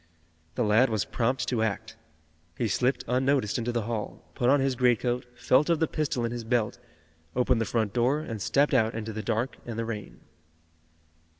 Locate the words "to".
1.47-1.61